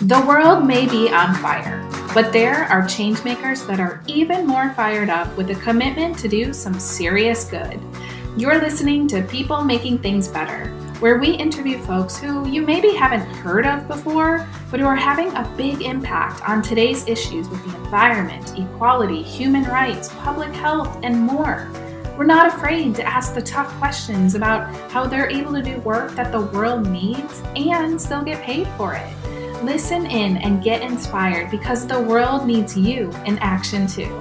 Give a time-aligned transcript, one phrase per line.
[0.00, 5.08] The world may be on fire, but there are changemakers that are even more fired
[5.08, 7.80] up with a commitment to do some serious good.
[8.36, 10.66] You're listening to People Making Things Better,
[11.00, 15.28] where we interview folks who you maybe haven't heard of before, but who are having
[15.28, 21.18] a big impact on today's issues with the environment, equality, human rights, public health, and
[21.18, 21.70] more.
[22.18, 26.12] We're not afraid to ask the tough questions about how they're able to do work
[26.16, 29.06] that the world needs and still get paid for it.
[29.62, 34.14] Listen in and get inspired because the world needs you in action too.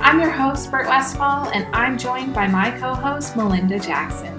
[0.00, 4.38] I'm your host, Britt Westfall, and I'm joined by my co host, Melinda Jackson.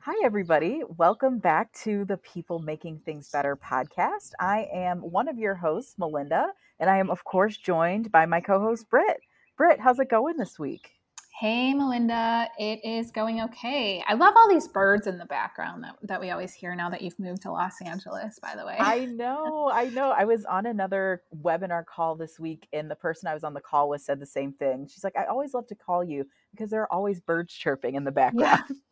[0.00, 0.82] Hi, everybody.
[0.98, 4.32] Welcome back to the People Making Things Better podcast.
[4.38, 6.48] I am one of your hosts, Melinda,
[6.78, 9.20] and I am, of course, joined by my co host, Britt.
[9.56, 10.97] Britt, how's it going this week?
[11.40, 14.02] Hey, Melinda, it is going okay.
[14.08, 17.00] I love all these birds in the background that, that we always hear now that
[17.00, 18.76] you've moved to Los Angeles, by the way.
[18.80, 20.10] I know, I know.
[20.10, 23.60] I was on another webinar call this week, and the person I was on the
[23.60, 24.88] call with said the same thing.
[24.92, 28.02] She's like, I always love to call you because there are always birds chirping in
[28.02, 28.64] the background.
[28.68, 28.76] Yeah.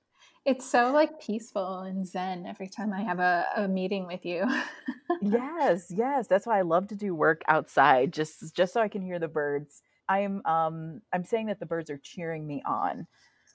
[0.45, 4.45] It's so like peaceful and zen every time I have a, a meeting with you.
[5.21, 6.29] yes, yes.
[6.29, 9.27] That's why I love to do work outside, just just so I can hear the
[9.27, 13.07] birds I'm um I'm saying that the birds are cheering me on.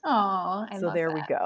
[0.04, 1.16] Oh, so there that.
[1.16, 1.46] we go.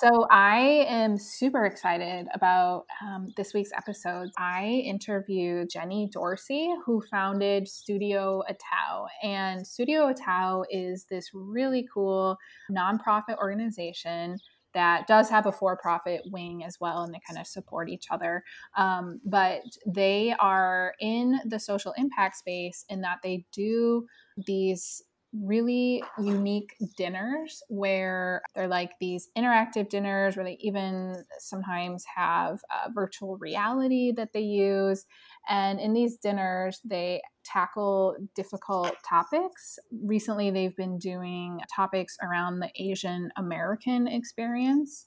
[0.00, 4.30] So I am super excited about um, this week's episode.
[4.36, 12.36] I interviewed Jenny Dorsey, who founded Studio Atao, and Studio Atao is this really cool
[12.70, 14.38] nonprofit organization
[14.76, 18.44] that does have a for-profit wing as well and they kind of support each other.
[18.76, 24.06] Um, but they are in the social impact space in that they do
[24.46, 32.60] these really unique dinners where they're like these interactive dinners where they even sometimes have
[32.94, 35.04] virtual reality that they use
[35.48, 39.78] and in these dinners, they tackle difficult topics.
[40.02, 45.06] Recently, they've been doing topics around the Asian American experience.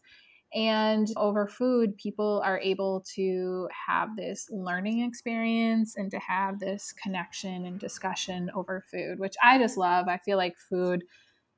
[0.53, 6.91] And over food, people are able to have this learning experience and to have this
[6.93, 10.07] connection and discussion over food, which I just love.
[10.07, 11.03] I feel like food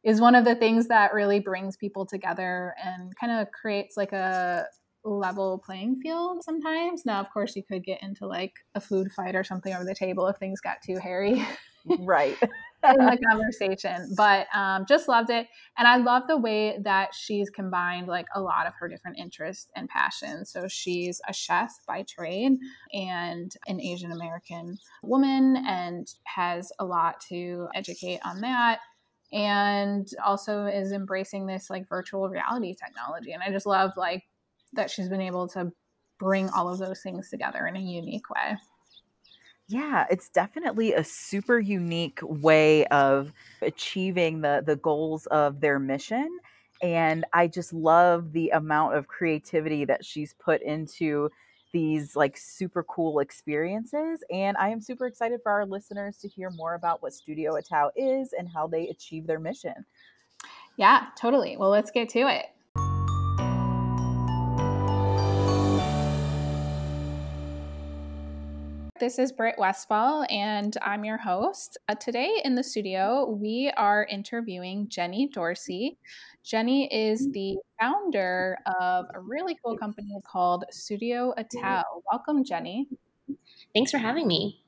[0.03, 4.11] is one of the things that really brings people together and kind of creates like
[4.11, 4.65] a
[5.03, 7.05] level playing field sometimes.
[7.05, 9.95] Now, of course, you could get into like a food fight or something over the
[9.95, 11.45] table if things got too hairy.
[11.99, 12.37] Right.
[12.41, 15.47] in the conversation, but um, just loved it.
[15.79, 19.71] And I love the way that she's combined like a lot of her different interests
[19.75, 20.51] and passions.
[20.51, 22.53] So she's a chef by trade
[22.93, 28.79] and an Asian American woman and has a lot to educate on that
[29.33, 34.23] and also is embracing this like virtual reality technology and i just love like
[34.73, 35.71] that she's been able to
[36.19, 38.57] bring all of those things together in a unique way.
[39.67, 43.31] Yeah, it's definitely a super unique way of
[43.61, 46.39] achieving the the goals of their mission
[46.81, 51.29] and I just love the amount of creativity that she's put into
[51.73, 56.49] these like super cool experiences and I am super excited for our listeners to hear
[56.49, 59.85] more about what Studio Atao is and how they achieve their mission.
[60.75, 61.55] Yeah, totally.
[61.55, 62.47] Well, let's get to it.
[69.01, 71.75] This is Britt Westfall, and I'm your host.
[71.89, 75.97] Uh, today in the studio, we are interviewing Jenny Dorsey.
[76.43, 81.81] Jenny is the founder of a really cool company called Studio Atao.
[82.11, 82.89] Welcome, Jenny.
[83.73, 84.61] Thanks for having me.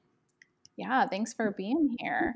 [0.78, 2.34] Yeah, thanks for being here.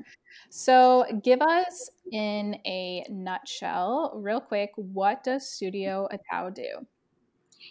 [0.50, 6.86] So, give us in a nutshell, real quick, what does Studio Atao do?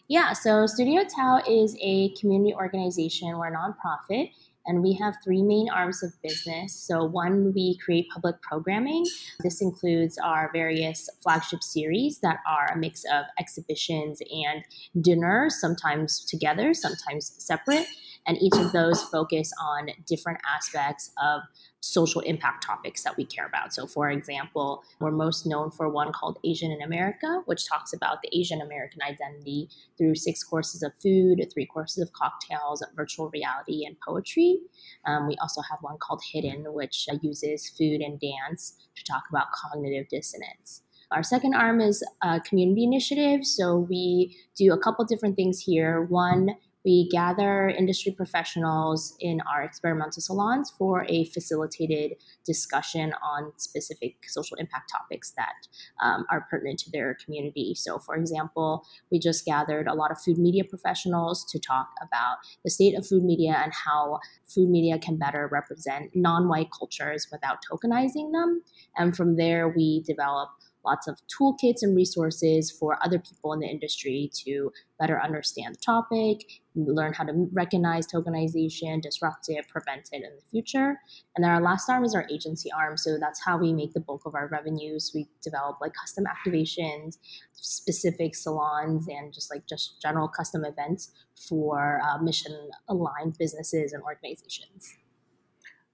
[0.07, 3.37] Yeah, so Studio Atao is a community organization.
[3.37, 4.31] We're a nonprofit,
[4.65, 6.73] and we have three main arms of business.
[6.73, 9.05] So, one, we create public programming.
[9.41, 14.63] This includes our various flagship series that are a mix of exhibitions and
[15.03, 17.87] dinners, sometimes together, sometimes separate.
[18.27, 21.41] And each of those focus on different aspects of
[21.79, 23.73] social impact topics that we care about.
[23.73, 28.21] So, for example, we're most known for one called Asian in America, which talks about
[28.21, 33.85] the Asian American identity through six courses of food, three courses of cocktails, virtual reality,
[33.85, 34.59] and poetry.
[35.05, 39.47] Um, we also have one called Hidden, which uses food and dance to talk about
[39.53, 40.83] cognitive dissonance.
[41.11, 43.45] Our second arm is a community initiative.
[43.45, 46.01] So we do a couple different things here.
[46.01, 46.49] One,
[46.87, 52.13] we gather industry professionals in our experimental salons for a facilitated
[52.45, 55.67] discussion on specific social impact topics that
[56.01, 57.75] um, are pertinent to their community.
[57.75, 62.37] So, for example, we just gathered a lot of food media professionals to talk about
[62.63, 67.27] the state of food media and how food media can better represent non white cultures
[67.29, 68.63] without tokenizing them.
[68.95, 70.51] And from there, we develop
[70.87, 75.79] lots of toolkits and resources for other people in the industry to better understand the
[75.79, 76.37] topic,
[76.75, 80.99] learn how to recognize tokenization, disrupt it, prevent it in the future.
[81.35, 82.95] And then our last arm is our agency arm.
[82.97, 85.11] So that's how we make the bulk of our revenues.
[85.13, 87.17] We develop like custom activations,
[87.53, 91.11] specific salons, and just like just general custom events
[91.49, 94.97] for uh, mission aligned businesses and organizations.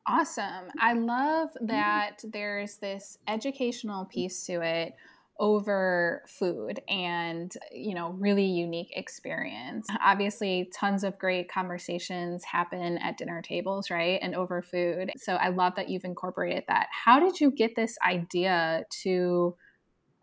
[0.07, 0.67] Awesome.
[0.79, 1.67] I love mm-hmm.
[1.67, 4.93] that there's this educational piece to it
[5.39, 13.17] over food and you know really unique experience obviously tons of great conversations happen at
[13.17, 17.39] dinner tables right and over food so i love that you've incorporated that how did
[17.39, 19.55] you get this idea to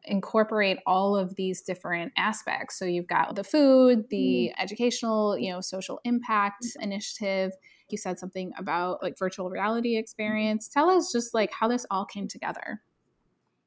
[0.04, 4.62] incorporate all of these different aspects so you've got the food the mm.
[4.62, 7.50] educational you know social impact initiative
[7.92, 10.68] you said something about like virtual reality experience.
[10.68, 12.80] Tell us just like how this all came together.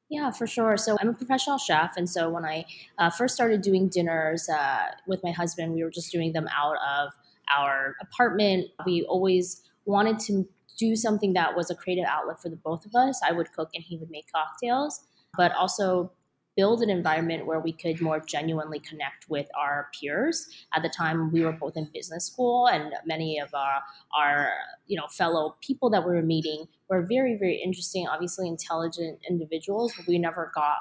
[0.09, 0.77] Yeah, for sure.
[0.77, 2.65] So I'm a professional chef, and so when I
[2.99, 6.75] uh, first started doing dinners uh, with my husband, we were just doing them out
[6.75, 7.13] of
[7.55, 8.67] our apartment.
[8.85, 10.47] We always wanted to
[10.77, 13.21] do something that was a creative outlet for the both of us.
[13.27, 15.01] I would cook and he would make cocktails,
[15.37, 16.11] but also
[16.55, 20.47] build an environment where we could more genuinely connect with our peers.
[20.73, 23.81] At the time, we were both in business school, and many of our,
[24.17, 24.50] our
[24.88, 29.94] you know fellow people that we were meeting were very very interesting, obviously intelligent individuals,
[29.97, 30.77] but we never got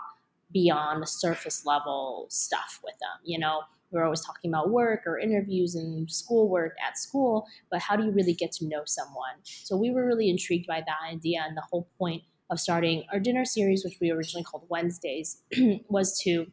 [0.52, 3.20] beyond the surface level stuff with them.
[3.24, 7.80] You know, we are always talking about work or interviews and schoolwork at school, but
[7.80, 9.36] how do you really get to know someone?
[9.44, 12.22] So we were really intrigued by that idea, and the whole point
[12.52, 15.42] of starting our dinner series, which we originally called Wednesdays,
[15.88, 16.46] was to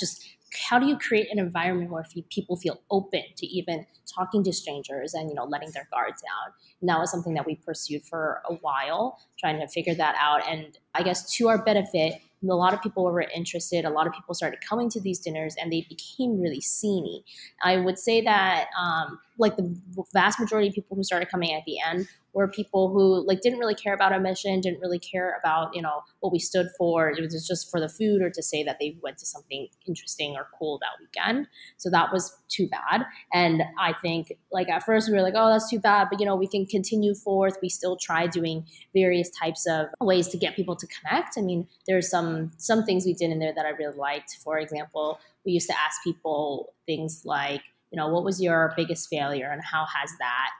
[0.00, 0.26] just
[0.70, 5.12] how do you create an environment where people feel open to even talking to strangers
[5.12, 8.40] and you know letting their guards down and that was something that we pursued for
[8.48, 12.74] a while trying to figure that out and i guess to our benefit a lot
[12.74, 13.84] of people were interested.
[13.84, 17.22] A lot of people started coming to these dinners, and they became really sceney.
[17.62, 19.76] I would say that, um, like the
[20.12, 23.58] vast majority of people who started coming at the end were people who like didn't
[23.58, 27.08] really care about our mission, didn't really care about you know what we stood for.
[27.08, 30.36] It was just for the food or to say that they went to something interesting
[30.36, 31.48] or cool that weekend.
[31.78, 33.06] So that was too bad.
[33.32, 36.26] And I think like at first we were like, oh, that's too bad, but you
[36.26, 37.56] know we can continue forth.
[37.62, 41.38] We still try doing various types of ways to get people to connect.
[41.38, 44.36] I mean, there's some some things we did in there that I really liked.
[44.44, 49.08] For example, we used to ask people things like, you know, what was your biggest
[49.08, 50.52] failure and how has that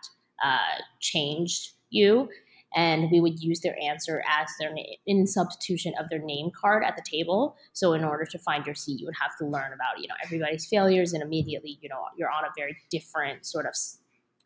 [0.45, 2.29] uh, changed you?
[2.75, 6.85] And we would use their answer as their name in substitution of their name card
[6.85, 7.57] at the table.
[7.73, 10.15] So in order to find your seat, you would have to learn about you know
[10.23, 13.75] everybody's failures, and immediately you know you're on a very different sort of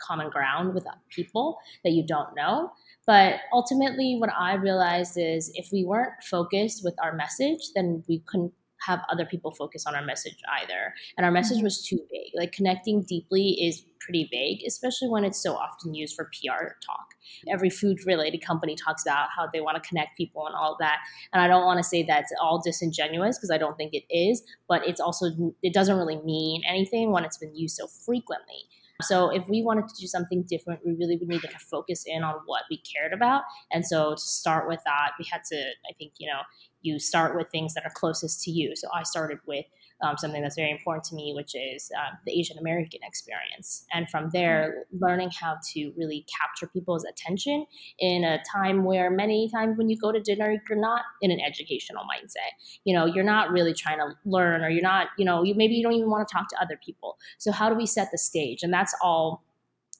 [0.00, 2.72] common ground with people that you don't know.
[3.06, 8.20] But ultimately, what I realized is if we weren't focused with our message, then we
[8.26, 8.52] couldn't
[8.87, 10.94] have other people focus on our message either.
[11.17, 11.65] And our message mm-hmm.
[11.65, 12.32] was too vague.
[12.35, 17.06] Like connecting deeply is pretty vague, especially when it's so often used for PR talk.
[17.49, 20.99] Every food related company talks about how they want to connect people and all that.
[21.32, 24.43] And I don't want to say that's all disingenuous because I don't think it is,
[24.69, 25.26] but it's also,
[25.62, 28.65] it doesn't really mean anything when it's been used so frequently.
[29.03, 32.23] So if we wanted to do something different, we really would need to focus in
[32.23, 33.43] on what we cared about.
[33.73, 36.40] And so to start with that, we had to, I think, you know,
[36.82, 38.75] you start with things that are closest to you.
[38.76, 39.66] So I started with
[40.02, 43.84] um, something that's very important to me, which is uh, the Asian American experience.
[43.92, 47.66] And from there, learning how to really capture people's attention
[47.99, 51.40] in a time where many times when you go to dinner, you're not in an
[51.40, 52.52] educational mindset.
[52.84, 55.75] You know, you're not really trying to learn, or you're not, you know, you maybe
[55.75, 57.18] you don't even want to talk to other people.
[57.38, 58.62] So how do we set the stage?
[58.62, 59.44] And that's all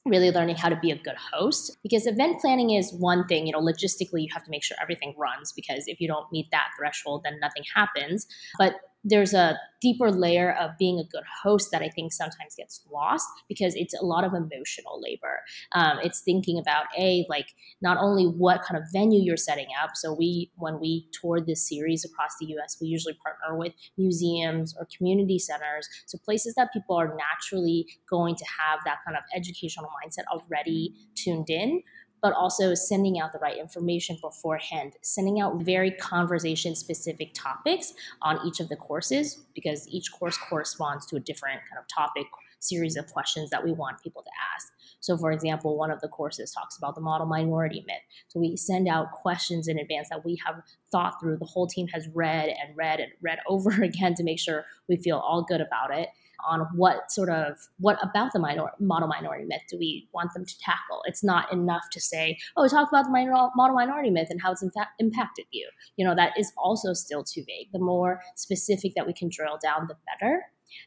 [0.05, 3.51] really learning how to be a good host because event planning is one thing you
[3.51, 6.69] know logistically you have to make sure everything runs because if you don't meet that
[6.77, 8.27] threshold then nothing happens.
[8.57, 12.81] But there's a deeper layer of being a good host that I think sometimes gets
[12.91, 15.39] lost because it's a lot of emotional labor.
[15.71, 17.47] Um, it's thinking about a like
[17.81, 19.91] not only what kind of venue you're setting up.
[19.95, 24.75] So we when we toured this series across the U.S., we usually partner with museums
[24.77, 29.23] or community centers, so places that people are naturally going to have that kind of
[29.35, 31.81] educational mindset already tuned in
[32.21, 38.39] but also sending out the right information beforehand, sending out very conversation specific topics on
[38.45, 42.27] each of the courses because each course corresponds to a different kind of topic
[42.59, 44.71] series of questions that we want people to ask.
[44.99, 48.03] So, for example, one of the courses talks about the model minority myth.
[48.27, 50.61] So, we send out questions in advance that we have
[50.91, 54.39] thought through, the whole team has read and read and read over again to make
[54.39, 56.09] sure we feel all good about it
[56.47, 60.45] on what sort of what about the minor, model minority myth do we want them
[60.45, 64.27] to tackle it's not enough to say oh talk about the minor, model minority myth
[64.29, 65.67] and how it's in fact impacted you
[65.97, 69.57] you know that is also still too vague the more specific that we can drill
[69.61, 70.41] down the better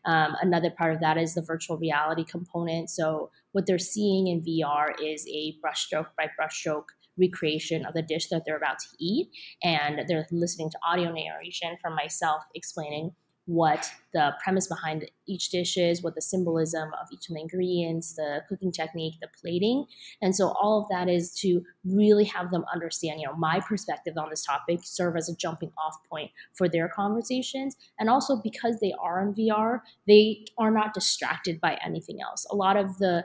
[0.07, 2.91] um, another part of that is the virtual reality component.
[2.91, 6.87] So, what they're seeing in VR is a brushstroke by brushstroke
[7.19, 9.29] recreation of the dish that they're about to eat.
[9.63, 13.13] And they're listening to audio narration from myself explaining
[13.47, 18.15] what the premise behind each dish is, what the symbolism of each of the ingredients,
[18.15, 19.85] the cooking technique, the plating.
[20.23, 24.15] And so all of that is to really have them understand, you know, my perspective
[24.17, 27.77] on this topic, serve as a jumping off point for their conversations.
[27.99, 32.47] And also because they are in VR, they are not distracted by anything else.
[32.51, 33.25] A lot of the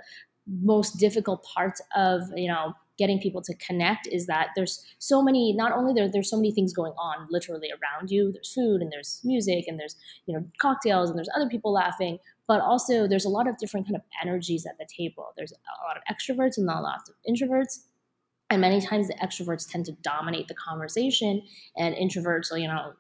[0.61, 5.53] most difficult parts of, you know, getting people to connect is that there's so many
[5.53, 8.32] not only there there's so many things going on literally around you.
[8.32, 9.96] There's food and there's music and there's
[10.27, 13.86] you know cocktails and there's other people laughing but also there's a lot of different
[13.86, 15.34] kind of energies at the table.
[15.38, 17.86] There's a lot of extroverts and not a lot of introverts
[18.50, 21.41] and many times the extroverts tend to dominate the conversation
[21.77, 22.94] and introverts you know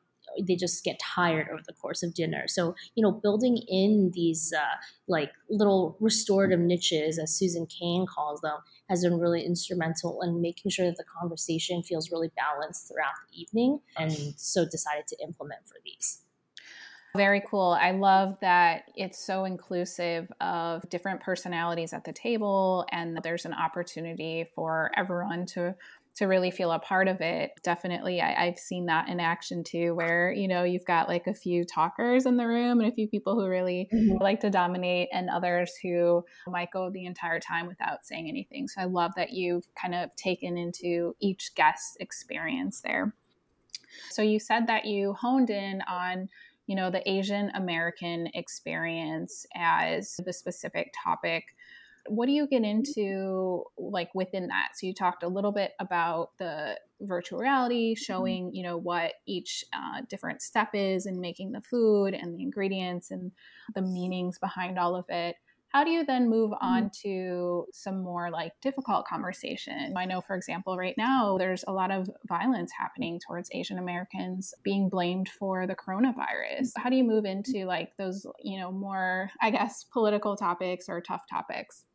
[0.47, 2.47] they just get tired over the course of dinner.
[2.47, 4.75] So, you know, building in these uh,
[5.07, 8.57] like little restorative niches, as Susan Cain calls them,
[8.89, 13.41] has been really instrumental in making sure that the conversation feels really balanced throughout the
[13.41, 13.79] evening.
[13.97, 16.21] And so decided to implement for these.
[17.15, 17.75] Very cool.
[17.79, 23.53] I love that it's so inclusive of different personalities at the table and there's an
[23.53, 25.73] opportunity for everyone to
[26.15, 27.51] to really feel a part of it.
[27.63, 31.33] Definitely, I, have seen that in action too, where you know you've got like a
[31.33, 34.21] few talkers in the room and a few people who really mm-hmm.
[34.21, 38.67] like to dominate, and others who might go the entire time without saying anything.
[38.67, 43.13] So I love that you've kind of taken into each guest experience there.
[44.11, 46.29] So you said that you honed in on
[46.67, 51.55] you know the Asian American experience as the specific topic
[52.09, 54.69] what do you get into like within that?
[54.75, 58.03] So you talked a little bit about the virtual reality mm-hmm.
[58.03, 62.41] showing you know what each uh, different step is in making the food and the
[62.41, 63.31] ingredients and
[63.75, 65.35] the meanings behind all of it.
[65.69, 67.09] How do you then move on mm-hmm.
[67.09, 69.93] to some more like difficult conversation?
[69.95, 74.53] I know for example right now there's a lot of violence happening towards asian americans
[74.63, 76.71] being blamed for the coronavirus.
[76.75, 81.01] How do you move into like those you know more i guess political topics or
[81.01, 81.85] tough topics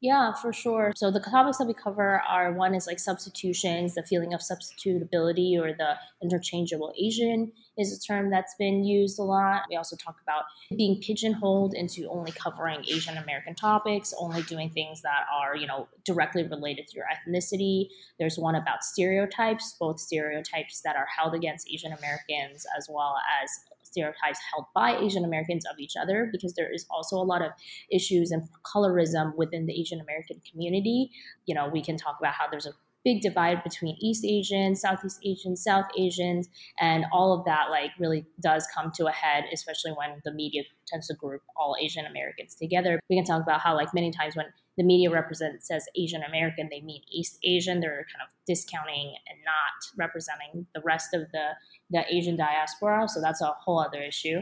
[0.00, 0.92] yeah, for sure.
[0.94, 5.58] So the topics that we cover are one is like substitutions, the feeling of substitutability
[5.58, 9.62] or the interchangeable Asian is a term that's been used a lot.
[9.68, 10.44] We also talk about
[10.76, 15.88] being pigeonholed into only covering Asian American topics, only doing things that are, you know,
[16.04, 17.88] directly related to your ethnicity.
[18.20, 23.50] There's one about stereotypes, both stereotypes that are held against Asian Americans as well as
[23.88, 27.52] stereotypes held by Asian Americans of each other because there is also a lot of
[27.90, 31.10] issues and colorism within the Asian American community.
[31.46, 32.72] You know, we can talk about how there's a
[33.04, 36.48] big divide between East Asians, Southeast Asians, South Asians,
[36.80, 40.62] and all of that like really does come to a head, especially when the media
[40.86, 43.00] tends to group all Asian Americans together.
[43.08, 46.68] We can talk about how like many times when the media represents says Asian American,
[46.70, 47.80] they mean East Asian.
[47.80, 51.50] They're kind of discounting and not representing the rest of the
[51.90, 53.08] the Asian diaspora.
[53.08, 54.40] So that's a whole other issue.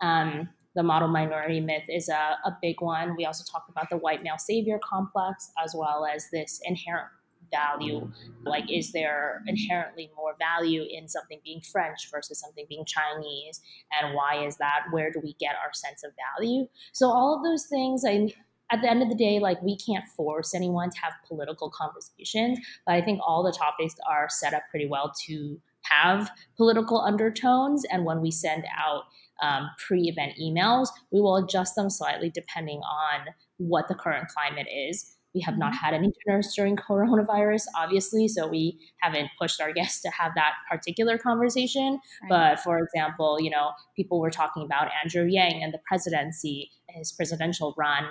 [0.00, 3.16] Um, the model minority myth is a, a big one.
[3.16, 7.08] We also talk about the white male savior complex as well as this inherent
[7.50, 8.10] value.
[8.44, 13.60] Like, is there inherently more value in something being French versus something being Chinese?
[14.00, 14.84] And why is that?
[14.90, 16.66] Where do we get our sense of value?
[16.92, 18.32] So, all of those things, I,
[18.70, 22.58] at the end of the day, like we can't force anyone to have political conversations,
[22.86, 27.84] but I think all the topics are set up pretty well to have political undertones.
[27.90, 29.04] And when we send out
[29.42, 33.26] um, pre event emails, we will adjust them slightly depending on
[33.58, 35.14] what the current climate is.
[35.34, 35.84] We have not mm-hmm.
[35.84, 40.54] had any dinners during coronavirus, obviously, so we haven't pushed our guests to have that
[40.70, 42.00] particular conversation.
[42.22, 42.28] Right.
[42.28, 47.12] But for example, you know, people were talking about Andrew Yang and the presidency, his
[47.12, 48.04] presidential run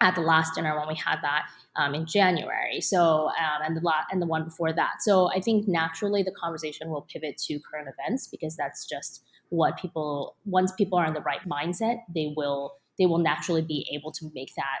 [0.00, 1.46] at the last dinner when we had that
[1.76, 2.80] um, in January.
[2.80, 5.00] So um, and the la- and the one before that.
[5.00, 9.78] So I think naturally the conversation will pivot to current events because that's just what
[9.78, 14.12] people once people are in the right mindset, they will they will naturally be able
[14.12, 14.78] to make that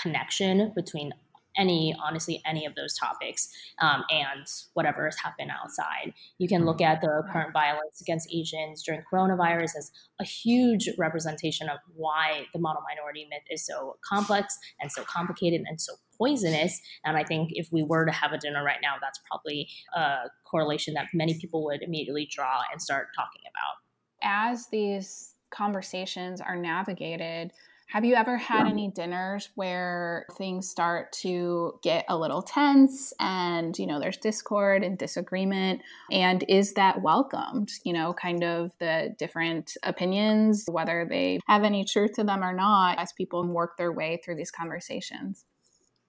[0.00, 1.12] connection between
[1.56, 3.48] any honestly any of those topics
[3.80, 6.12] um, and whatever has happened outside.
[6.38, 11.68] You can look at the current violence against asians during coronavirus as a huge representation
[11.68, 16.80] of why the model minority myth is so complex and so complicated and so poisonous.
[17.04, 20.30] And i think if we were to have a dinner right now that's probably a
[20.44, 23.76] correlation that many people would immediately draw and start talking about.
[24.22, 27.52] As these conversations are navigated
[27.92, 33.78] have you ever had any dinners where things start to get a little tense and,
[33.78, 35.82] you know, there's discord and disagreement?
[36.10, 37.68] And is that welcomed?
[37.84, 42.54] You know, kind of the different opinions, whether they have any truth to them or
[42.54, 45.44] not, as people work their way through these conversations?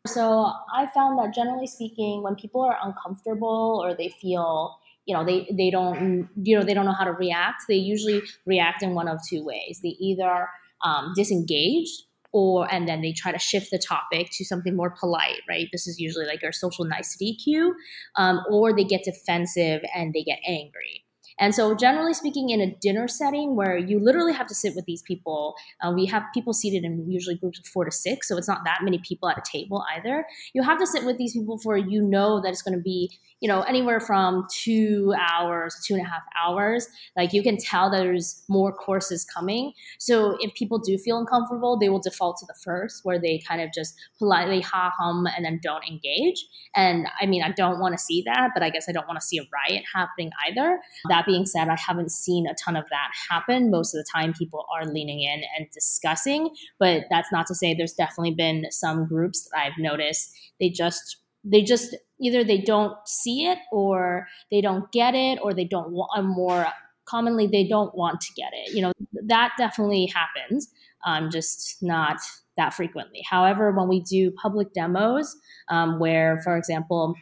[0.07, 5.25] So I found that generally speaking, when people are uncomfortable or they feel you know
[5.25, 8.93] they they don't you know they don't know how to react they usually react in
[8.93, 10.47] one of two ways they either
[10.83, 15.41] um, disengaged or and then they try to shift the topic to something more polite
[15.47, 15.67] right?
[15.71, 17.75] This is usually like our social nicety cue
[18.15, 21.02] um, or they get defensive and they get angry
[21.39, 24.85] and so, generally speaking, in a dinner setting where you literally have to sit with
[24.85, 28.37] these people, uh, we have people seated in usually groups of four to six, so
[28.37, 30.25] it's not that many people at a table either.
[30.53, 33.09] You have to sit with these people for you know that it's going to be,
[33.39, 36.87] you know, anywhere from two hours, two and a half hours.
[37.17, 39.73] Like you can tell there's more courses coming.
[39.99, 43.61] So if people do feel uncomfortable, they will default to the first, where they kind
[43.61, 46.45] of just politely ha hum and then don't engage.
[46.75, 49.19] And I mean, I don't want to see that, but I guess I don't want
[49.19, 50.79] to see a riot happening either.
[51.09, 53.71] That that being said, I haven't seen a ton of that happen.
[53.71, 56.49] Most of the time, people are leaning in and discussing,
[56.79, 60.35] but that's not to say there's definitely been some groups that I've noticed.
[60.59, 65.53] They just they just either they don't see it or they don't get it or
[65.53, 66.67] they don't want more
[67.05, 68.73] commonly they don't want to get it.
[68.73, 68.91] You know
[69.27, 70.69] that definitely happens
[71.05, 72.17] um, just not
[72.55, 73.21] that frequently.
[73.29, 75.35] However when we do public demos
[75.69, 77.15] um, where for example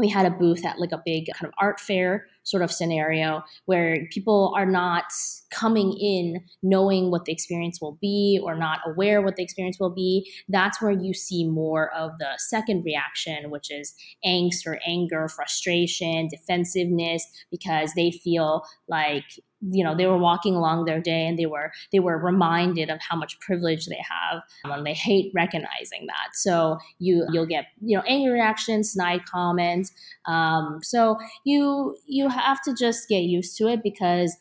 [0.00, 3.42] we had a booth at like a big kind of art fair sort of scenario
[3.66, 5.04] where people are not
[5.50, 9.94] coming in knowing what the experience will be or not aware what the experience will
[9.94, 10.30] be.
[10.48, 13.94] That's where you see more of the second reaction which is
[14.26, 19.24] angst or anger frustration defensiveness because they feel like
[19.60, 22.98] you know they were walking along their day and they were they were reminded of
[23.00, 26.34] how much privilege they have and they hate recognizing that.
[26.34, 29.92] So you you'll get you know angry reactions snide comments
[30.26, 34.36] um, so you you have to just get used to it because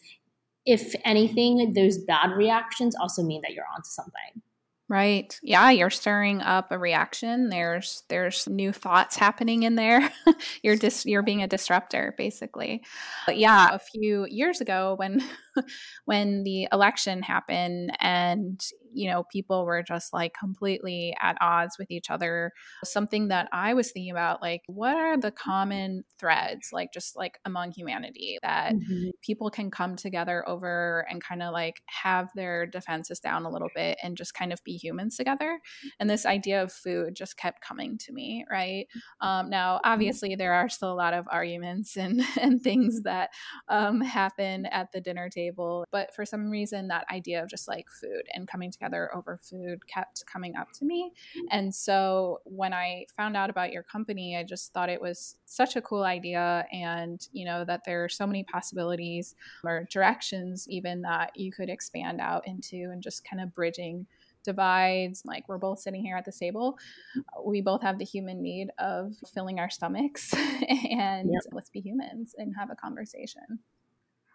[0.65, 4.41] if anything those bad reactions also mean that you're onto something
[4.89, 5.39] Right.
[5.43, 7.49] Yeah, you're stirring up a reaction.
[7.49, 10.11] There's there's new thoughts happening in there.
[10.63, 12.81] you're dis you're being a disruptor basically.
[13.27, 15.21] But yeah, a few years ago when
[16.05, 18.61] when the election happened and
[18.93, 22.51] you know people were just like completely at odds with each other
[22.83, 27.39] something that i was thinking about like what are the common threads like just like
[27.45, 29.09] among humanity that mm-hmm.
[29.21, 33.69] people can come together over and kind of like have their defenses down a little
[33.75, 35.59] bit and just kind of be humans together
[35.99, 38.87] and this idea of food just kept coming to me right
[39.21, 39.91] um, now mm-hmm.
[39.91, 43.29] obviously there are still a lot of arguments and and things that
[43.67, 45.85] um, happen at the dinner table table.
[45.91, 49.85] But for some reason, that idea of just like food and coming together over food
[49.87, 51.11] kept coming up to me.
[51.37, 51.47] Mm-hmm.
[51.51, 55.75] And so when I found out about your company, I just thought it was such
[55.75, 56.65] a cool idea.
[56.71, 61.69] And, you know, that there are so many possibilities or directions even that you could
[61.69, 64.05] expand out into and just kind of bridging
[64.43, 65.23] divides.
[65.25, 66.77] Like we're both sitting here at the table.
[67.17, 67.49] Mm-hmm.
[67.49, 70.33] We both have the human need of filling our stomachs
[70.89, 71.41] and yep.
[71.51, 73.59] let's be humans and have a conversation.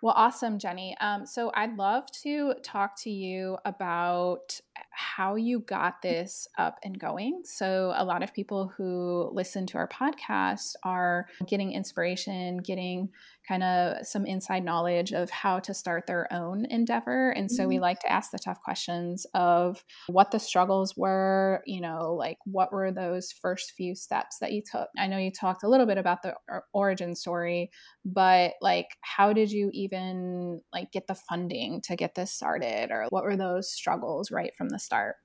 [0.05, 0.95] Well, awesome, Jenny.
[1.01, 4.61] Um, so I'd love to talk to you about
[4.91, 7.43] how you got this up and going.
[7.45, 13.11] So, a lot of people who listen to our podcast are getting inspiration, getting
[13.47, 17.31] kind of some inside knowledge of how to start their own endeavor.
[17.31, 17.69] And so, mm-hmm.
[17.71, 22.39] we like to ask the tough questions of what the struggles were, you know, like
[22.45, 24.89] what were those first few steps that you took?
[24.99, 26.35] I know you talked a little bit about the
[26.73, 27.71] origin story,
[28.05, 33.07] but like, how did you even like get the funding to get this started, or
[33.11, 35.17] what were those struggles right from the start?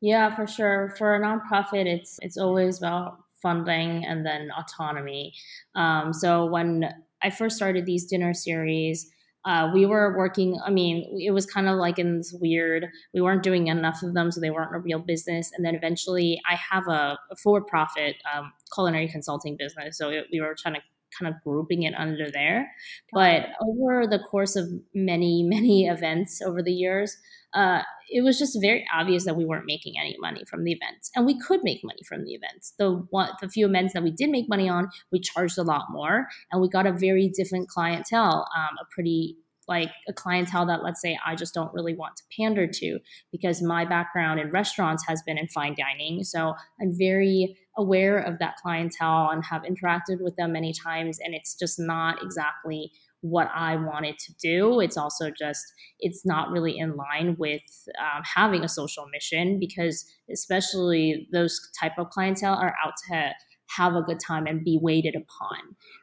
[0.00, 0.94] Yeah, for sure.
[0.98, 5.32] For a nonprofit, it's it's always about funding and then autonomy.
[5.74, 6.88] Um, so when
[7.22, 9.10] I first started these dinner series,
[9.46, 10.58] uh, we were working.
[10.64, 12.88] I mean, it was kind of like in this weird.
[13.14, 15.50] We weren't doing enough of them, so they weren't a real business.
[15.56, 20.40] And then eventually, I have a, a for-profit um, culinary consulting business, so it, we
[20.40, 20.80] were trying to
[21.16, 22.70] kind of grouping it under there.
[23.12, 27.16] But over the course of many, many events over the years,
[27.56, 31.10] uh, it was just very obvious that we weren't making any money from the events,
[31.16, 32.74] and we could make money from the events.
[32.78, 35.86] The one, the few events that we did make money on, we charged a lot
[35.90, 39.38] more, and we got a very different clientele, um, a pretty
[39.68, 42.98] like a clientele that let's say I just don't really want to pander to
[43.32, 46.22] because my background in restaurants has been in fine dining.
[46.22, 51.34] So I'm very aware of that clientele and have interacted with them many times and
[51.34, 52.92] it's just not exactly
[53.30, 54.80] what I wanted to do.
[54.80, 55.64] It's also just
[56.00, 57.62] it's not really in line with
[57.98, 63.32] um, having a social mission because especially those type of clientele are out to
[63.76, 65.58] have a good time and be waited upon,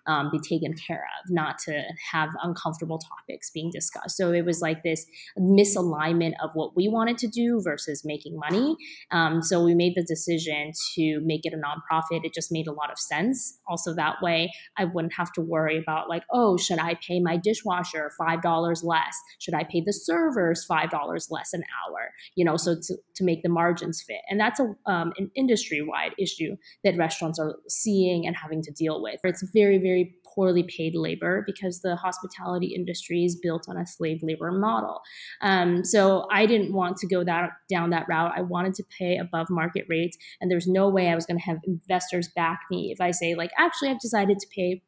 [0.08, 4.18] um, be taken care of, not to have uncomfortable topics being discussed.
[4.18, 5.06] So it was like this
[5.40, 8.76] misalignment of what we wanted to do versus making money.
[9.12, 12.24] Um, so we made the decision to make it a nonprofit.
[12.24, 13.60] It just made a lot of sense.
[13.68, 17.38] Also, that way I wouldn't have to worry about, like, oh, should I pay my
[17.38, 19.16] dishwasher $5 less?
[19.40, 22.12] Should I pay the servers $5 less an hour?
[22.36, 24.22] You know, so to, to make the margins fit.
[24.30, 28.72] And that's a, um, an industry wide issue that restaurants are seeing and having to
[28.72, 29.20] deal with.
[29.24, 29.93] It's very, very
[30.34, 35.02] poorly paid labor because the hospitality industry is built on a slave labor model.
[35.42, 38.34] Um, so I didn't want to go that down that route.
[38.36, 41.46] I wanted to pay above market rates, and there's no way I was going to
[41.46, 44.82] have investors back me if I say like, actually, I've decided to pay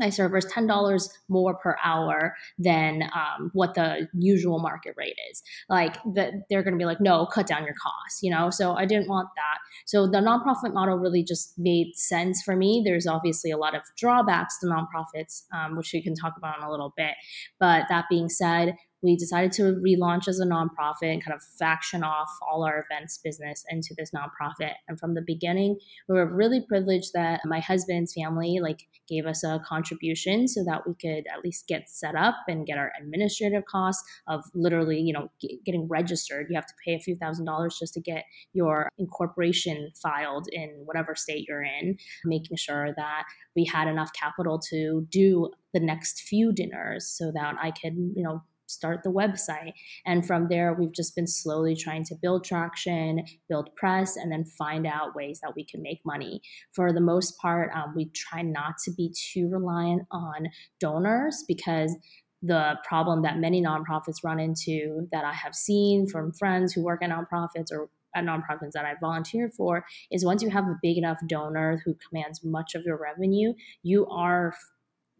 [0.00, 5.42] my servers $10 more per hour than um, what the usual market rate is.
[5.68, 8.50] Like the, they're going to be like no cut down your costs you know?
[8.50, 9.58] So i didn't want that.
[9.86, 12.82] So the nonprofit model really just made sense for me.
[12.84, 16.64] There's obviously a lot of drawbacks to nonprofits um, which we can talk about in
[16.64, 17.12] a little bit.
[17.58, 22.02] But that being said we decided to relaunch as a nonprofit and kind of faction
[22.02, 24.74] off all our events business into this nonprofit.
[24.88, 29.42] And from the beginning, we were really privileged that my husband's family like gave us
[29.42, 33.64] a contribution so that we could at least get set up and get our administrative
[33.66, 36.46] costs of literally, you know, g- getting registered.
[36.50, 40.70] You have to pay a few thousand dollars just to get your incorporation filed in
[40.84, 43.24] whatever state you're in, making sure that
[43.56, 48.22] we had enough capital to do the next few dinners so that I could, you
[48.22, 49.72] know, start the website.
[50.06, 54.44] And from there, we've just been slowly trying to build traction, build press, and then
[54.44, 56.40] find out ways that we can make money.
[56.72, 61.94] For the most part, um, we try not to be too reliant on donors because
[62.42, 67.02] the problem that many nonprofits run into that I have seen from friends who work
[67.02, 70.96] at nonprofits or at nonprofits that I volunteer for is once you have a big
[70.96, 73.52] enough donor who commands much of your revenue,
[73.82, 74.54] you are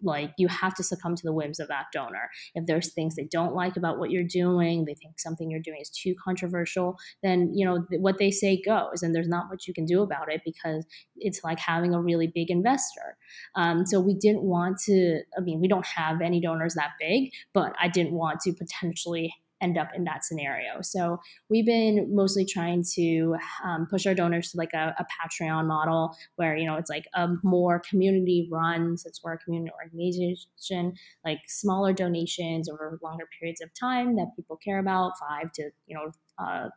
[0.03, 2.31] like you have to succumb to the whims of that donor.
[2.55, 5.81] If there's things they don't like about what you're doing, they think something you're doing
[5.81, 9.75] is too controversial, then you know what they say goes, and there's not much you
[9.75, 10.85] can do about it because
[11.17, 13.17] it's like having a really big investor.
[13.55, 15.21] Um, so we didn't want to.
[15.37, 19.35] I mean, we don't have any donors that big, but I didn't want to potentially
[19.61, 20.81] end up in that scenario.
[20.83, 21.19] So
[21.49, 26.17] we've been mostly trying to um, push our donors to like a, a, Patreon model
[26.37, 30.95] where, you know, it's like a more community run, since we're a community organization,
[31.25, 35.97] like smaller donations over longer periods of time that people care about, five to, you
[35.97, 36.69] know, uh,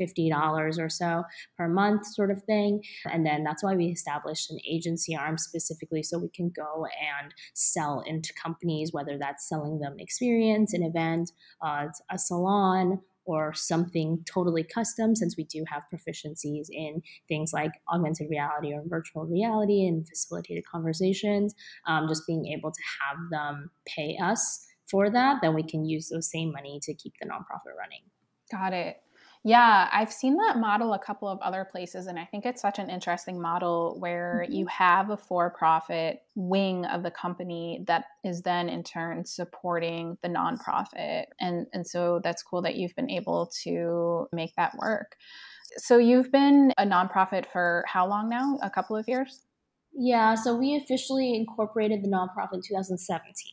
[0.00, 1.24] $50 or so
[1.56, 2.82] per month sort of thing.
[3.10, 7.34] And then that's why we established an agency arm specifically so we can go and
[7.54, 14.22] sell into companies, whether that's selling them experience, an event, uh, a salon, or something
[14.26, 19.86] totally custom since we do have proficiencies in things like augmented reality or virtual reality
[19.86, 21.54] and facilitated conversations.
[21.86, 26.10] Um, just being able to have them pay us for that then we can use
[26.10, 28.02] those same money to keep the nonprofit running.
[28.52, 28.98] Got it
[29.46, 32.78] yeah, I've seen that model a couple of other places, and I think it's such
[32.78, 34.52] an interesting model where mm-hmm.
[34.54, 40.16] you have a for profit wing of the company that is then in turn supporting
[40.22, 41.26] the nonprofit.
[41.40, 45.16] And, and so that's cool that you've been able to make that work.
[45.76, 48.58] So you've been a nonprofit for how long now?
[48.62, 49.42] A couple of years?
[49.92, 53.52] Yeah, so we officially incorporated the nonprofit in 2017.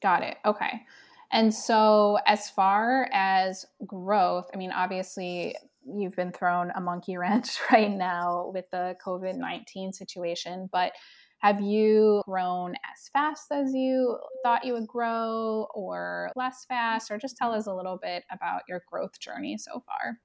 [0.00, 0.36] Got it.
[0.46, 0.82] Okay.
[1.30, 7.58] And so, as far as growth, I mean, obviously, you've been thrown a monkey wrench
[7.70, 10.92] right now with the COVID 19 situation, but
[11.40, 17.10] have you grown as fast as you thought you would grow or less fast?
[17.10, 20.18] Or just tell us a little bit about your growth journey so far.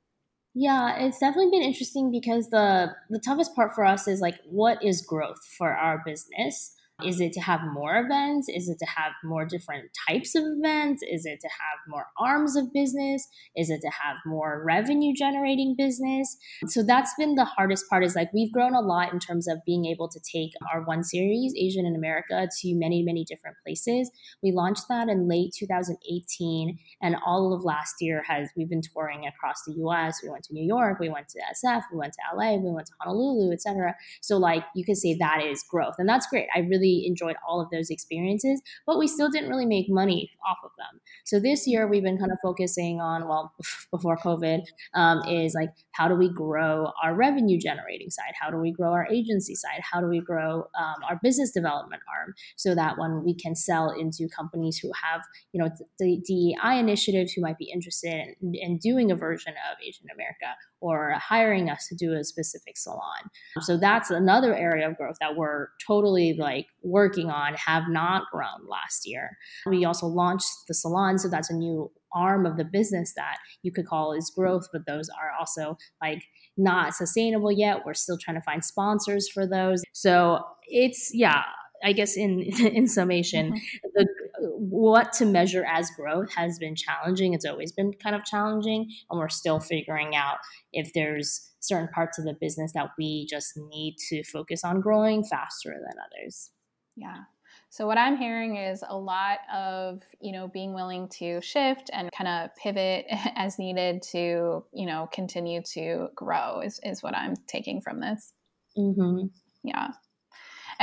[0.56, 4.84] Yeah, it's definitely been interesting because the the toughest part for us is like what
[4.84, 6.76] is growth for our business?
[7.04, 8.48] Is it to have more events?
[8.50, 11.02] Is it to have more different types of events?
[11.02, 13.28] Is it to have more arms of business?
[13.56, 16.38] Is it to have more revenue generating business?
[16.68, 19.58] So that's been the hardest part is like we've grown a lot in terms of
[19.66, 24.12] being able to take our one series, Asian in America, to many, many different places.
[24.44, 29.26] We launched that in late 2018 and all of last year has we've been touring
[29.26, 30.22] across the US.
[30.22, 32.88] We went to New York, we went to SF, we went to LA, we went
[32.88, 33.96] to Honolulu, etc.
[34.22, 35.96] So like you could say that is growth.
[35.98, 36.48] And that's great.
[36.56, 40.58] I really enjoyed all of those experiences, but we still didn't really make money off
[40.64, 41.00] of them.
[41.26, 43.54] So this year we've been kind of focusing on, well,
[43.92, 44.62] before COVID,
[44.94, 48.34] um, is like how do we grow our revenue generating side?
[48.40, 49.82] How do we grow our agency side?
[49.82, 53.90] How do we grow um, our business development arm so that when we can sell
[53.90, 58.78] into companies who have, you know, the DEI initiatives who might be interested in, in
[58.78, 63.30] doing a version of Asian America or hiring us to do a specific salon.
[63.62, 68.68] So that's another area of growth that we're totally like working on, have not grown
[68.68, 69.38] last year.
[69.66, 73.72] We also launched the salon, so that's a new arm of the business that you
[73.72, 76.22] could call is growth, but those are also like
[76.58, 77.86] not sustainable yet.
[77.86, 79.82] We're still trying to find sponsors for those.
[79.94, 81.44] So it's yeah,
[81.82, 83.88] I guess in in summation, mm-hmm.
[83.94, 84.08] the
[84.50, 87.34] what to measure as growth has been challenging.
[87.34, 90.38] It's always been kind of challenging, and we're still figuring out
[90.72, 95.24] if there's certain parts of the business that we just need to focus on growing
[95.24, 96.52] faster than others.
[96.96, 97.22] Yeah.
[97.70, 102.12] So what I'm hearing is a lot of, you know, being willing to shift and
[102.12, 107.34] kind of pivot as needed to, you know, continue to grow is, is what I'm
[107.48, 108.32] taking from this.
[108.78, 109.26] Mm-hmm.
[109.64, 109.88] Yeah.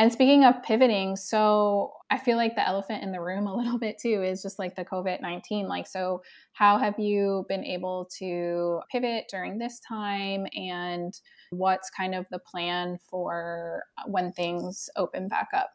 [0.00, 3.78] And speaking of pivoting, so I feel like the elephant in the room a little
[3.78, 5.68] bit too is just like the COVID 19.
[5.68, 6.22] Like, so
[6.54, 10.46] how have you been able to pivot during this time?
[10.54, 11.12] And
[11.50, 15.68] what's kind of the plan for when things open back up?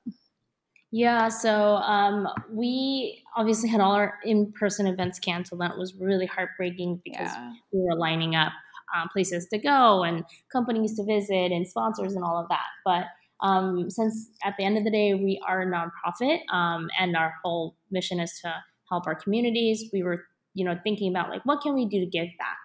[0.91, 5.61] Yeah, so um, we obviously had all our in person events canceled.
[5.61, 7.53] That was really heartbreaking because yeah.
[7.71, 8.53] we were lining up
[8.95, 12.65] um, places to go and companies to visit and sponsors and all of that.
[12.83, 13.05] But
[13.41, 17.33] um, since at the end of the day, we are a nonprofit um, and our
[17.43, 18.53] whole mission is to
[18.89, 22.05] help our communities, we were, you know, thinking about like, what can we do to
[22.05, 22.57] give back?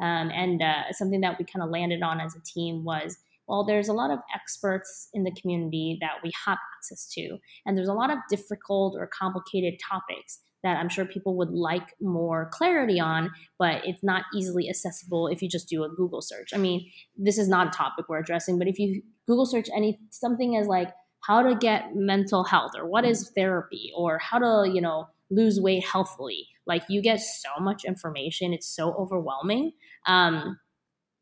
[0.00, 3.64] Um, and uh, something that we kind of landed on as a team was, well,
[3.64, 7.88] there's a lot of experts in the community that we have access to, and there's
[7.88, 12.98] a lot of difficult or complicated topics that I'm sure people would like more clarity
[12.98, 16.50] on, but it's not easily accessible if you just do a Google search.
[16.52, 19.98] I mean, this is not a topic we're addressing, but if you Google search any
[20.10, 24.70] something as like how to get mental health or what is therapy or how to,
[24.70, 29.72] you know, lose weight healthily, like you get so much information, it's so overwhelming.
[30.06, 30.58] Um,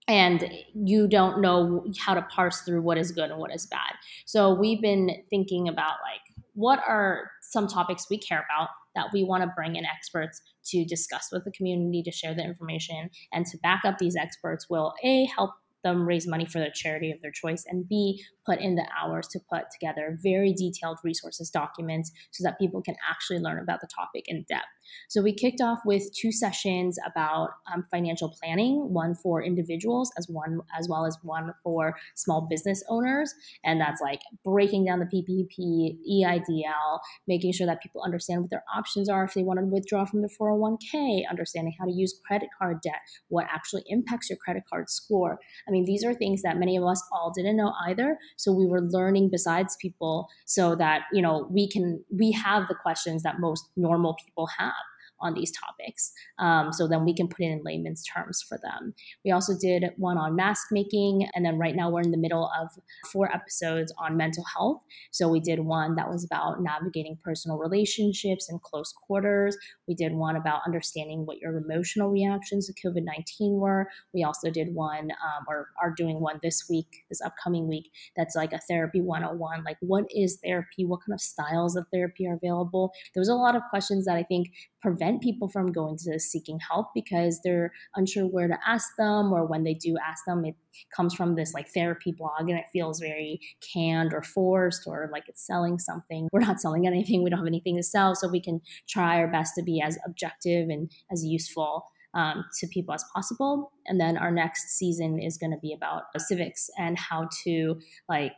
[0.07, 3.95] and you don't know how to parse through what is good and what is bad.
[4.27, 6.21] So we've been thinking about like
[6.53, 10.85] what are some topics we care about that we want to bring in experts to
[10.85, 14.95] discuss with the community to share the information and to back up these experts will
[15.03, 15.53] a help
[15.85, 19.29] them raise money for their charity of their choice, and B, put in the hours
[19.29, 23.89] to put together very detailed resources documents so that people can actually learn about the
[23.95, 24.67] topic in depth.
[25.09, 30.29] So we kicked off with two sessions about um, financial planning, one for individuals as
[30.29, 35.07] one as well as one for small business owners, and that's like breaking down the
[35.07, 39.67] PPP, EIDL, making sure that people understand what their options are if they want to
[39.67, 44.39] withdraw from the 401k, understanding how to use credit card debt, what actually impacts your
[44.39, 45.39] credit card score.
[45.69, 48.19] I mean, these are things that many of us all didn't know either.
[48.37, 52.75] So we were learning besides people so that, you know, we can, we have the
[52.75, 54.73] questions that most normal people have
[55.21, 56.13] on these topics.
[56.39, 58.95] Um, so then we can put it in layman's terms for them.
[59.25, 62.51] We also did one on mask making, and then right now we're in the middle
[62.61, 62.69] of
[63.13, 64.83] four episodes on mental health.
[65.11, 69.57] So we did one that was about navigating personal relationships in close quarters.
[69.87, 73.89] We did one about understanding what your emotional reactions to COVID 19 were.
[74.13, 78.35] We also did one, um, or are doing one this week, this upcoming week, that's
[78.35, 79.65] like a therapy 101.
[79.65, 80.85] Like, what is therapy?
[80.85, 82.93] What kind of styles of therapy are available?
[83.15, 84.49] There was a lot of questions that I think
[84.85, 89.47] prevent people from going to seeking help because they're unsure where to ask them or
[89.47, 90.55] when they do ask them it
[90.95, 93.41] comes from this like therapy blog and it feels very
[93.73, 96.29] canned or forced or like it's selling something.
[96.33, 97.25] We're not selling anything.
[97.25, 98.15] We don't have anything to sell.
[98.15, 102.67] So we can try our best to be as objective and as useful um, to
[102.67, 103.73] people as possible.
[103.87, 108.33] And then our next season is going to be about civics and how to like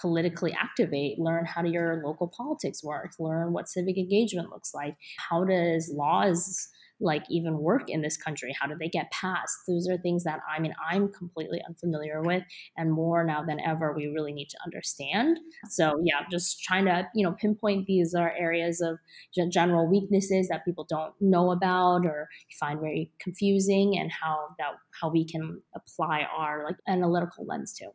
[0.00, 4.96] politically activate, learn how do your local politics work, learn what civic engagement looks like.
[5.28, 6.68] How does laws
[7.00, 8.54] like even work in this country?
[8.60, 9.56] How do they get passed?
[9.66, 12.42] Those are things that i mean i'm completely unfamiliar with
[12.76, 15.38] and more now than ever we really need to understand.
[15.68, 18.98] So yeah just trying to you know pinpoint these are areas of
[19.50, 25.08] general weaknesses that people don't know about or find very confusing and how that how
[25.08, 27.86] we can apply our like analytical lens to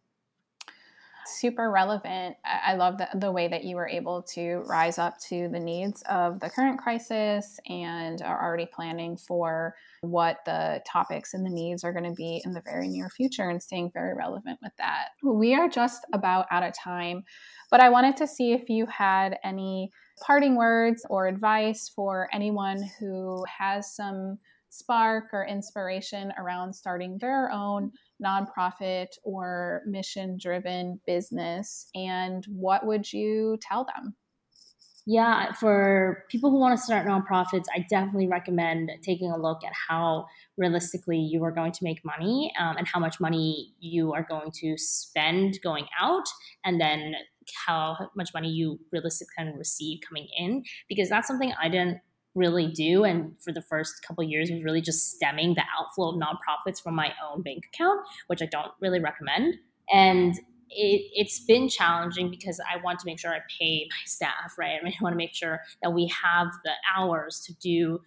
[1.28, 2.36] super relevant.
[2.46, 6.04] I love the, the way that you were able to rise up to the needs
[6.10, 11.84] of the current crisis and are already planning for what the topics and the needs
[11.84, 15.10] are going to be in the very near future and staying very relevant with that.
[15.24, 17.24] We are just about out of time,
[17.72, 22.84] but I wanted to see if you had any parting words or advice for anyone
[23.00, 24.38] who has some
[24.78, 27.92] spark or inspiration around starting their own
[28.24, 34.16] nonprofit or mission driven business and what would you tell them?
[35.08, 39.72] Yeah, for people who want to start nonprofits, I definitely recommend taking a look at
[39.88, 40.26] how
[40.58, 44.50] realistically you are going to make money um, and how much money you are going
[44.62, 46.24] to spend going out,
[46.64, 47.14] and then
[47.68, 50.64] how much money you realistically can receive coming in.
[50.90, 52.00] Because that's something I didn't
[52.36, 56.16] really do and for the first couple years was really just stemming the outflow of
[56.16, 59.56] nonprofits from my own bank account which i don't really recommend.
[59.92, 60.36] And
[60.70, 64.78] it, it's been challenging because i want to make sure i pay my staff right?
[64.80, 68.02] I, mean, I want to make sure that we have the hours to do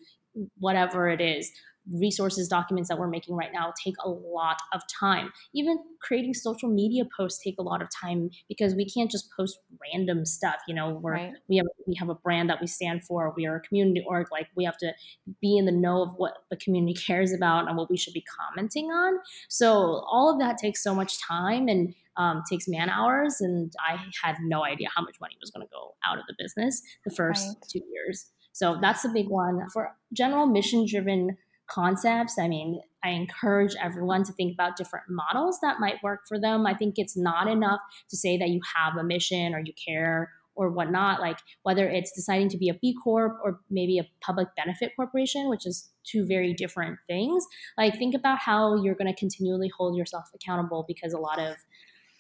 [0.59, 1.51] whatever it is
[1.93, 6.69] resources documents that we're making right now take a lot of time even creating social
[6.69, 9.59] media posts take a lot of time because we can't just post
[9.93, 11.33] random stuff you know we're right.
[11.49, 14.27] we have we have a brand that we stand for we are a community org
[14.31, 14.93] like we have to
[15.41, 18.25] be in the know of what the community cares about and what we should be
[18.39, 23.41] commenting on so all of that takes so much time and um, takes man hours
[23.41, 26.35] and i had no idea how much money was going to go out of the
[26.39, 27.57] business the first right.
[27.71, 31.37] two years so that's a big one for general mission driven
[31.69, 32.39] concepts.
[32.39, 36.67] I mean, I encourage everyone to think about different models that might work for them.
[36.67, 40.31] I think it's not enough to say that you have a mission or you care
[40.59, 41.21] or whatnot.
[41.21, 45.49] Like whether it's deciding to be a B Corp or maybe a public benefit corporation,
[45.49, 47.47] which is two very different things.
[47.79, 51.55] Like think about how you're going to continually hold yourself accountable because a lot of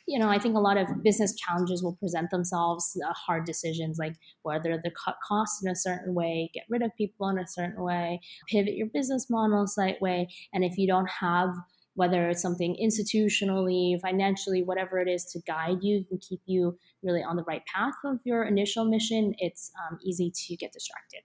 [0.09, 3.99] you know, I think a lot of business challenges will present themselves, uh, hard decisions
[3.99, 7.47] like whether to cut costs in a certain way, get rid of people in a
[7.47, 10.29] certain way, pivot your business model a slight way.
[10.55, 11.51] And if you don't have
[11.94, 17.25] whether it's something institutionally, financially, whatever it is to guide you and keep you really
[17.25, 21.23] on the right path of your initial mission, it's um, easy to get distracted.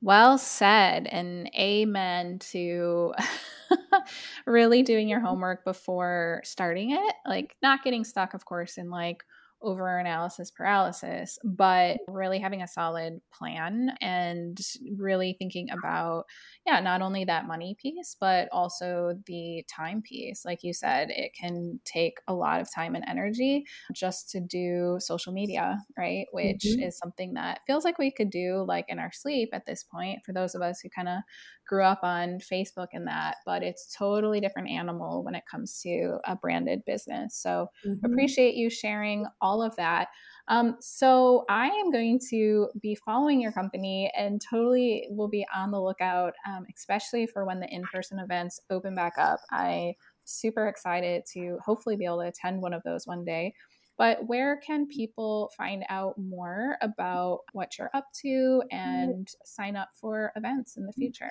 [0.00, 3.14] Well said, and amen to
[4.46, 7.14] really doing your homework before starting it.
[7.26, 9.24] Like, not getting stuck, of course, in like,
[9.64, 14.58] over analysis paralysis, but really having a solid plan and
[14.96, 16.24] really thinking about,
[16.66, 20.44] yeah, not only that money piece, but also the time piece.
[20.44, 24.98] Like you said, it can take a lot of time and energy just to do
[25.00, 26.26] social media, right?
[26.32, 26.82] Which mm-hmm.
[26.82, 30.20] is something that feels like we could do like in our sleep at this point
[30.24, 31.18] for those of us who kind of
[31.66, 36.18] grew up on Facebook and that, but it's totally different animal when it comes to
[36.26, 37.36] a branded business.
[37.36, 38.04] So mm-hmm.
[38.04, 40.08] appreciate you sharing all of that.
[40.48, 45.70] Um, so I am going to be following your company and totally will be on
[45.70, 49.40] the lookout, um, especially for when the in-person events open back up.
[49.50, 53.54] I super excited to hopefully be able to attend one of those one day.
[53.96, 59.90] But where can people find out more about what you're up to and sign up
[60.00, 61.30] for events in the future?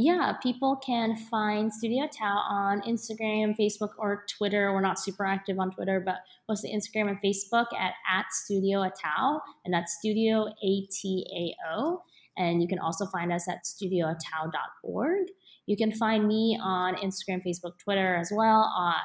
[0.00, 4.72] Yeah, people can find Studio Atao on Instagram, Facebook, or Twitter.
[4.72, 9.40] We're not super active on Twitter, but mostly Instagram and Facebook at, at Studio Atao,
[9.64, 12.04] and that's Studio A T A O.
[12.36, 15.26] And you can also find us at studioatao.org.
[15.66, 19.00] You can find me on Instagram, Facebook, Twitter as well uh,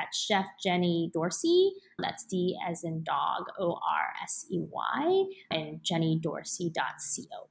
[0.00, 1.72] at Chef Jenny Dorsey.
[1.98, 7.50] That's D as in dog, O R S E Y, and jennydorsey.co.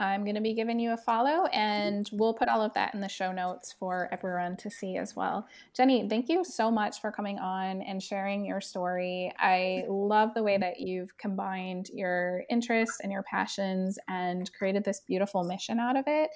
[0.00, 3.00] I'm going to be giving you a follow, and we'll put all of that in
[3.00, 5.46] the show notes for everyone to see as well.
[5.74, 9.30] Jenny, thank you so much for coming on and sharing your story.
[9.38, 15.02] I love the way that you've combined your interests and your passions and created this
[15.06, 16.30] beautiful mission out of it.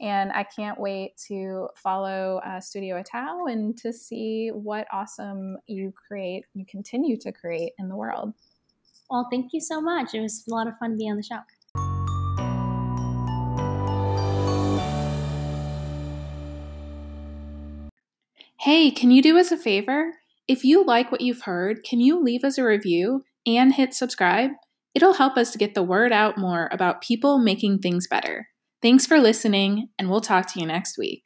[0.00, 5.92] And I can't wait to follow uh, Studio Atao and to see what awesome you
[6.06, 8.32] create, you continue to create in the world.
[9.10, 10.14] Well, thank you so much.
[10.14, 11.38] It was a lot of fun to be on the show.
[18.62, 20.14] Hey, can you do us a favor?
[20.48, 24.50] If you like what you've heard, can you leave us a review and hit subscribe?
[24.96, 28.48] It'll help us to get the word out more about people making things better.
[28.82, 31.22] Thanks for listening, and we'll talk to you next week.